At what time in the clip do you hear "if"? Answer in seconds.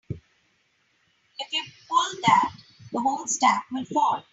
0.09-1.53